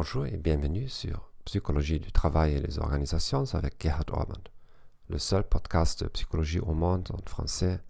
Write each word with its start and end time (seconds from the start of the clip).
Bonjour 0.00 0.26
et 0.26 0.36
bienvenue 0.36 0.88
sur 0.88 1.32
Psychologie 1.44 1.98
du 1.98 2.12
travail 2.12 2.54
et 2.54 2.60
les 2.60 2.78
organisations 2.78 3.52
avec 3.54 3.82
Gerhard 3.82 4.04
Orban, 4.12 4.38
le 5.08 5.18
seul 5.18 5.42
podcast 5.42 6.04
de 6.04 6.08
psychologie 6.10 6.60
au 6.60 6.72
monde 6.72 7.08
en 7.12 7.18
français 7.28 7.80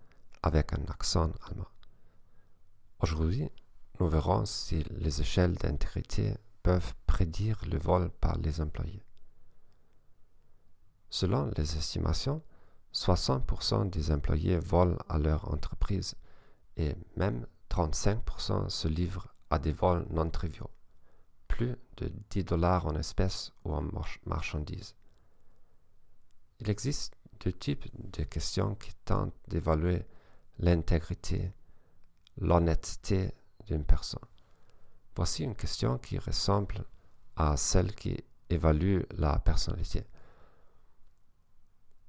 avec 0.43 0.73
un 0.73 0.91
accent 0.91 1.31
allemand. 1.47 1.69
Aujourd'hui, 3.01 3.51
nous 4.01 4.09
verrons 4.09 4.47
si 4.47 4.85
les 4.91 5.21
échelles 5.21 5.57
d'intégrité 5.57 6.33
peuvent 6.63 6.95
prédire 7.07 7.61
le 7.71 7.77
vol 7.77 8.09
par 8.09 8.39
les 8.39 8.63
employés. 8.63 9.05
Selon 11.11 11.51
les 11.59 11.77
estimations, 11.77 12.41
60% 12.95 13.91
des 13.91 14.11
employés 14.13 14.57
volent 14.57 14.97
à 15.11 15.19
leur 15.19 15.53
entreprise 15.53 16.15
et 16.79 16.97
même 17.19 17.47
35% 17.69 18.71
se 18.71 18.89
livrent 18.89 19.29
à 19.51 19.59
des 19.59 19.73
vols 19.73 20.07
non 20.09 20.31
triviaux 20.31 20.71
plus 21.59 21.77
de 21.97 22.13
10 22.31 22.45
dollars 22.45 22.87
en 22.87 22.95
espèces 22.95 23.53
ou 23.65 23.75
en 23.75 23.83
marchandises. 24.27 24.95
Il 26.61 26.71
existe 26.71 27.17
deux 27.41 27.53
types 27.53 27.87
de 28.13 28.23
questions 28.23 28.77
qui 28.77 28.93
tentent 29.05 29.35
d'évaluer 29.49 30.07
l'intégrité, 30.61 31.53
l'honnêteté 32.37 33.33
d'une 33.67 33.85
personne. 33.85 34.29
Voici 35.17 35.43
une 35.43 35.57
question 35.57 35.99
qui 35.99 36.19
ressemble 36.19 36.85
à 37.35 37.57
celle 37.57 37.93
qui 37.93 38.17
évalue 38.51 39.01
la 39.17 39.41
personnalité. 39.41 40.07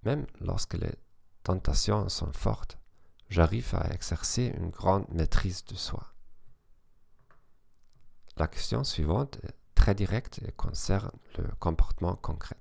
Même 0.03 0.27
lorsque 0.41 0.75
les 0.75 0.93
tentations 1.41 2.07
sont 2.07 2.33
fortes, 2.33 2.77
j'arrive 3.29 3.73
à 3.73 3.91
exercer 3.95 4.53
une 4.55 4.69
grande 4.69 5.09
maîtrise 5.09 5.65
de 5.65 5.75
soi. 5.75 6.13
La 8.39 8.47
question 8.47 8.85
suivante 8.85 9.37
est 9.43 9.53
très 9.75 9.93
directe 9.93 10.39
et 10.47 10.53
concerne 10.53 11.11
le 11.37 11.43
comportement 11.59 12.15
concret. 12.15 12.55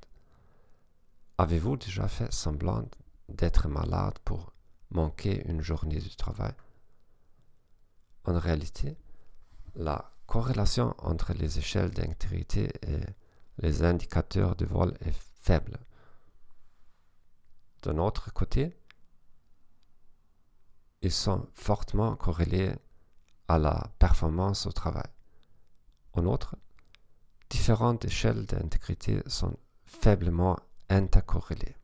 Avez-vous 1.39 1.77
déjà 1.77 2.09
fait 2.09 2.33
semblant 2.33 2.83
d'être 3.29 3.69
malade 3.69 4.19
pour 4.25 4.53
manquer 4.91 5.49
une 5.49 5.63
journée 5.63 6.01
du 6.01 6.17
travail? 6.17 6.53
En 8.25 8.37
réalité, 8.41 8.97
la 9.77 10.13
corrélation 10.27 10.97
entre 10.99 11.33
les 11.33 11.61
échelles 11.61 11.93
d'intégrité 11.93 12.73
et 12.83 12.99
les 13.59 13.85
indicateurs 13.85 14.57
de 14.57 14.67
vol 14.67 14.93
est 15.03 15.17
faible. 15.41 15.79
D'un 17.83 17.99
autre 17.99 18.33
côté, 18.33 18.77
ils 21.03 21.13
sont 21.13 21.49
fortement 21.55 22.17
corrélés 22.17 22.75
à 23.47 23.61
la 23.61 23.93
performance 24.01 24.67
au 24.67 24.73
travail. 24.73 25.09
En 26.19 26.27
outre, 26.27 26.57
différentes 27.49 28.05
échelles 28.05 28.45
d'intégrité 28.45 29.23
sont 29.29 29.57
faiblement 29.85 30.59
intercorrélées. 30.89 31.77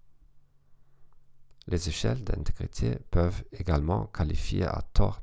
Les 1.68 1.88
échelles 1.88 2.24
d'intégrité 2.24 2.96
peuvent 3.12 3.44
également 3.52 4.06
qualifier 4.06 4.64
à 4.64 4.82
tort 4.92 5.22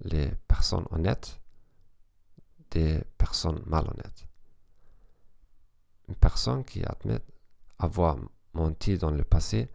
les 0.00 0.30
personnes 0.46 0.84
honnêtes 0.90 1.40
des 2.70 3.02
personnes 3.16 3.62
malhonnêtes. 3.64 4.28
Une 6.08 6.16
personne 6.16 6.64
qui 6.66 6.84
admet 6.84 7.20
avoir 7.78 8.18
menti 8.52 8.98
dans 8.98 9.10
le 9.10 9.24
passé 9.24 9.70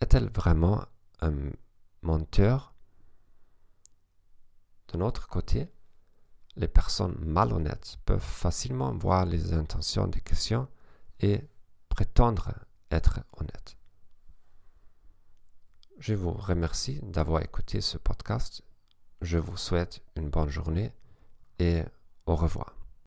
est-elle 0.00 0.28
vraiment 0.30 0.84
un 1.20 1.50
menteur? 2.02 2.74
D'un 4.92 5.00
autre 5.00 5.26
côté, 5.26 5.68
les 6.58 6.68
personnes 6.68 7.16
malhonnêtes 7.20 7.98
peuvent 8.04 8.20
facilement 8.20 8.92
voir 8.92 9.24
les 9.24 9.54
intentions 9.54 10.08
des 10.08 10.20
questions 10.20 10.68
et 11.20 11.40
prétendre 11.88 12.52
être 12.90 13.20
honnêtes. 13.38 13.76
Je 15.98 16.14
vous 16.14 16.32
remercie 16.32 17.00
d'avoir 17.02 17.42
écouté 17.42 17.80
ce 17.80 17.96
podcast. 17.96 18.62
Je 19.20 19.38
vous 19.38 19.56
souhaite 19.56 20.00
une 20.16 20.30
bonne 20.30 20.48
journée 20.48 20.92
et 21.58 21.82
au 22.26 22.36
revoir. 22.36 22.77